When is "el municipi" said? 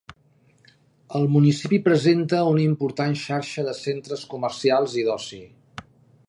1.19-1.79